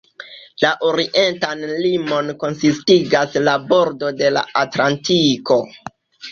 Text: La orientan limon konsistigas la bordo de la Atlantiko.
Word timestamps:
La 0.61 0.69
orientan 0.87 1.61
limon 1.83 2.33
konsistigas 2.45 3.39
la 3.45 3.55
bordo 3.69 4.13
de 4.25 4.35
la 4.41 4.47
Atlantiko. 4.67 5.63